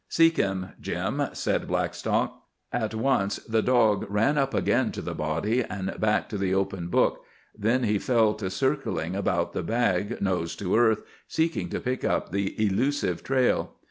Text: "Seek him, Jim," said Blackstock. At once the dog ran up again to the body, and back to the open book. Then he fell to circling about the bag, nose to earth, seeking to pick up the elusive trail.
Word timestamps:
"Seek 0.09 0.37
him, 0.37 0.69
Jim," 0.81 1.21
said 1.33 1.67
Blackstock. 1.67 2.41
At 2.73 2.95
once 2.95 3.35
the 3.35 3.61
dog 3.61 4.07
ran 4.09 4.35
up 4.35 4.51
again 4.51 4.91
to 4.93 5.01
the 5.03 5.13
body, 5.13 5.63
and 5.63 5.93
back 5.99 6.27
to 6.29 6.39
the 6.39 6.55
open 6.55 6.87
book. 6.87 7.23
Then 7.55 7.83
he 7.83 7.99
fell 7.99 8.33
to 8.33 8.49
circling 8.49 9.15
about 9.15 9.53
the 9.53 9.61
bag, 9.61 10.19
nose 10.19 10.55
to 10.55 10.75
earth, 10.75 11.03
seeking 11.27 11.69
to 11.69 11.79
pick 11.79 12.03
up 12.03 12.31
the 12.31 12.59
elusive 12.65 13.23
trail. 13.23 13.75